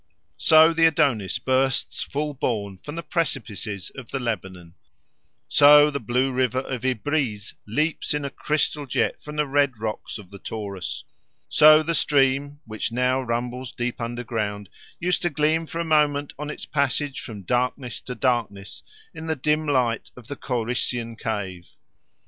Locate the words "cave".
21.15-21.75